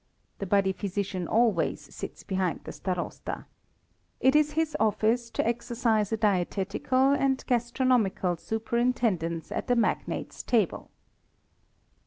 The 0.39 0.47
body 0.47 0.73
physician 0.73 1.27
always 1.27 1.93
sits 1.93 2.23
behind 2.23 2.61
the 2.63 2.71
Starosta. 2.71 3.45
It 4.19 4.35
is 4.35 4.53
his 4.53 4.75
office 4.79 5.29
to 5.29 5.47
exercise 5.47 6.11
a 6.11 6.17
dietetical 6.17 7.11
and 7.15 7.45
gastronomical 7.45 8.35
superintendence 8.37 9.51
at 9.51 9.67
the 9.67 9.75
magnate's 9.75 10.41
table. 10.41 10.89